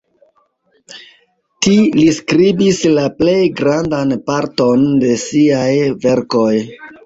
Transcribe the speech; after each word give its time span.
Ti 1.65 1.73
li 1.97 2.07
skribis 2.15 2.81
la 2.95 3.05
plej 3.21 3.37
grandan 3.61 4.19
parton 4.33 4.89
de 5.07 5.15
siaj 5.29 5.71
verkoj. 6.05 6.53